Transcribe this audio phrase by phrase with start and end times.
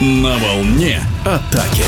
[0.00, 1.82] На волне атаки.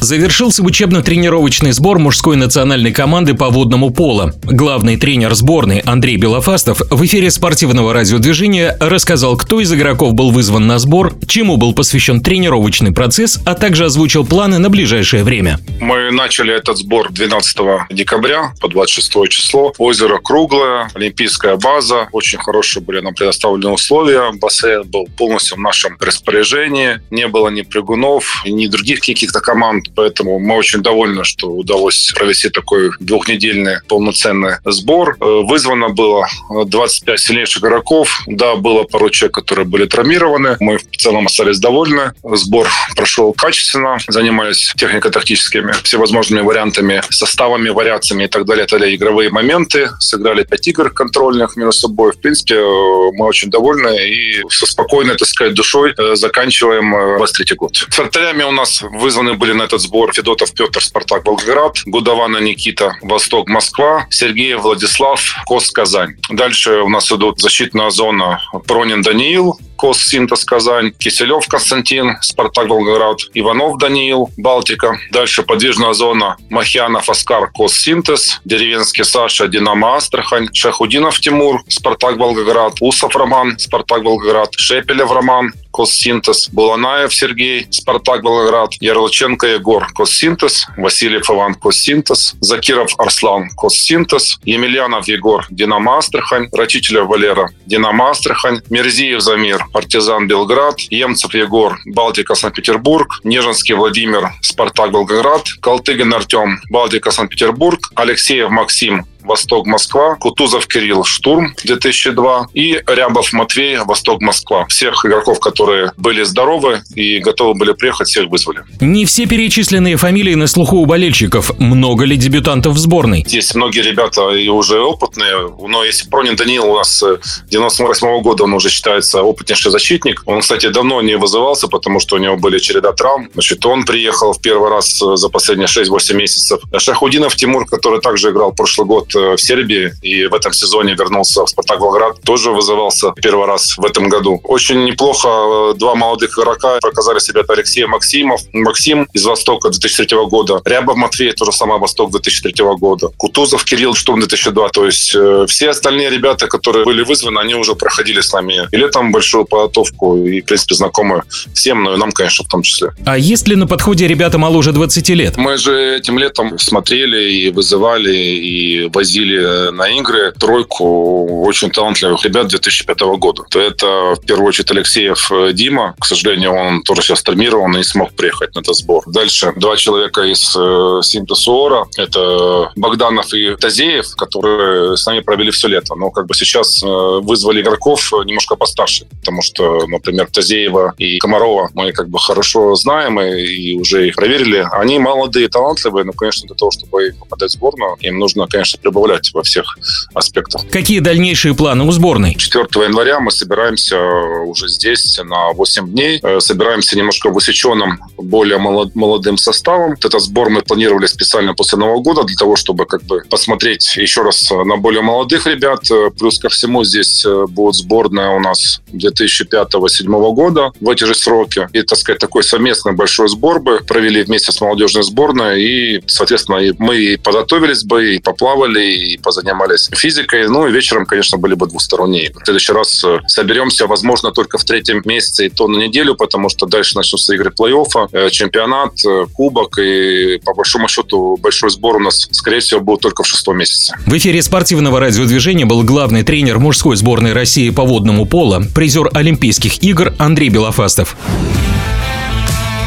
[0.00, 4.32] Завершился учебно-тренировочный сбор мужской национальной команды по водному поло.
[4.44, 10.66] Главный тренер сборной Андрей Белофастов в эфире спортивного радиодвижения рассказал, кто из игроков был вызван
[10.66, 15.58] на сбор, чему был посвящен тренировочный процесс, а также озвучил планы на ближайшее время.
[15.80, 17.56] Мы начали этот сбор 12
[17.90, 19.72] декабря по 26 число.
[19.78, 24.30] Озеро круглое, олимпийская база, очень хорошие были нам предоставлены условия.
[24.40, 27.00] Бассейн был полностью в нашем распоряжении.
[27.10, 32.48] Не было ни прыгунов, ни других каких-то команд Поэтому мы очень довольны, что удалось провести
[32.48, 35.16] такой двухнедельный полноценный сбор.
[35.20, 38.22] Э, вызвано было 25 сильнейших игроков.
[38.26, 40.56] Да, было пару человек, которые были травмированы.
[40.60, 42.12] Мы в целом остались довольны.
[42.22, 43.98] Сбор прошел качественно.
[44.08, 48.64] Занимались технико-тактическими всевозможными вариантами, составами, вариациями и так далее.
[48.64, 49.90] Это игровые моменты.
[50.00, 52.12] Сыграли 5 игр контрольных между собой.
[52.12, 57.56] В принципе, э, мы очень довольны и со спокойной, так сказать, душой э, заканчиваем 23
[57.56, 57.76] год.
[57.76, 62.96] С вратарями у нас вызваны были на этот сбор Федотов Петр, Спартак, Волгоград, Гудована Никита,
[63.02, 66.16] Восток, Москва, Сергеев Владислав, Кос, Казань.
[66.30, 73.18] Дальше у нас идут защитная зона Пронин Даниил, Кос Синтез Казань, Киселев Константин, Спартак Волгоград,
[73.32, 74.98] Иванов Даниил, Балтика.
[75.12, 82.74] Дальше подвижная зона Махьянов Оскар Кос Синтез, Деревенский Саша Динамо Астрахань, Шахудинов Тимур, Спартак Волгоград,
[82.80, 91.30] Усов Роман, Спартак Волгоград, Шепелев Роман, Коссинтез, Буланаев Сергей, Спартак Волгоград, Ярлыченко Егор, Коссинтез, Васильев
[91.30, 99.64] Иван, Коссинтез, Закиров Арслан, Коссинтез, Емельянов Егор, Динамо Астрахань, Рачителев Валера, Динамо Астрахань, Мерзиев Замир,
[99.72, 108.50] Партизан Белград, Емцев Егор, Балтика Санкт-Петербург, Нежинский Владимир, Спартак Волгоград, Калтыгин Артем, Балтика Санкт-Петербург, Алексеев
[108.50, 114.66] Максим, Восток Москва, Кутузов Кирилл Штурм 2002 и Рябов Матвей Восток Москва.
[114.68, 118.60] Всех игроков, которые были здоровы и готовы были приехать, всех вызвали.
[118.80, 121.52] Не все перечисленные фамилии на слуху у болельщиков.
[121.58, 123.24] Много ли дебютантов в сборной?
[123.28, 127.04] Есть многие ребята и уже опытные, но если Пронин Даниил у нас
[127.50, 130.22] 98 -го года, он уже считается опытнейший защитник.
[130.24, 133.28] Он, кстати, давно не вызывался, потому что у него были череда травм.
[133.34, 136.60] Значит, он приехал в первый раз за последние 6-8 месяцев.
[136.78, 141.44] Шахудинов Тимур, который также играл прошлый год Э, в Сербии и в этом сезоне вернулся
[141.44, 142.20] в Спартак Волгоград.
[142.22, 144.40] Тоже вызывался первый раз в этом году.
[144.44, 147.40] Очень неплохо э, два молодых игрока показали себя.
[147.40, 148.40] Это Алексей Максимов.
[148.52, 150.60] Максим из Востока 2003 года.
[150.64, 153.10] Рябов Матвей, тоже самое Восток 2003 года.
[153.16, 154.68] Кутузов Кирилл, Штурм 2002.
[154.68, 158.76] То есть э, все остальные ребята, которые были вызваны, они уже проходили с нами и
[158.76, 161.22] летом большую подготовку и, в принципе, знакомы
[161.54, 162.92] всем, но и нам, конечно, в том числе.
[163.04, 165.36] А есть ли на подходе ребята моложе 20 лет?
[165.36, 172.24] Мы же этим летом смотрели и вызывали, и возили возили на игры тройку очень талантливых
[172.24, 173.42] ребят 2005 года.
[173.54, 175.94] Это, в первую очередь, Алексеев э, Дима.
[175.98, 179.04] К сожалению, он тоже сейчас травмирован и не смог приехать на этот сбор.
[179.06, 181.86] Дальше два человека из э, Синтесуора.
[181.96, 185.94] Это Богданов и Тазеев, которые с нами провели все лето.
[185.94, 191.70] Но как бы сейчас э, вызвали игроков немножко постарше, потому что, например, Тазеева и Комарова
[191.74, 194.66] мы как бы хорошо знаем и, и уже их проверили.
[194.72, 199.30] Они молодые, талантливые, но, конечно, для того, чтобы попадать в сборную, им нужно, конечно, прибавлять
[199.34, 199.76] во всех
[200.14, 200.62] аспектах.
[200.70, 202.34] Какие дальнейшие планы у сборной?
[202.34, 206.20] 4 января мы собираемся уже здесь на 8 дней.
[206.22, 209.92] Э, собираемся немножко в усеченном, более молодым составом.
[209.92, 214.22] Этот сбор мы планировали специально после Нового года для того, чтобы как бы посмотреть еще
[214.22, 215.90] раз на более молодых ребят.
[215.90, 221.14] Э, плюс ко всему здесь э, будет сборная у нас 2005-2007 года в эти же
[221.14, 221.68] сроки.
[221.72, 225.62] И, так сказать, такой совместный большой сбор бы провели вместе с молодежной сборной.
[225.62, 230.48] И, соответственно, мы и подготовились бы, и поплавали, и позанимались физикой.
[230.48, 232.42] Ну и вечером, конечно, были бы двусторонние игры.
[232.42, 236.48] В следующий раз э, соберемся, возможно, только в третьем месяце и то на неделю, потому
[236.48, 241.96] что дальше начнутся игры плей-оффа, э, чемпионат, э, кубок, и по большому счету большой сбор
[241.96, 243.94] у нас, скорее всего, будет только в шестом месяце.
[244.06, 249.82] В эфире спортивного радиодвижения был главный тренер мужской сборной России по водному поло, призер Олимпийских
[249.82, 251.16] игр Андрей Белофастов.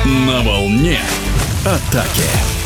[0.05, 0.99] На волне
[1.65, 2.60] атаки.